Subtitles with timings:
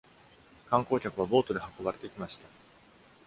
[0.67, 2.47] 観光客はボートで運ばれてきました。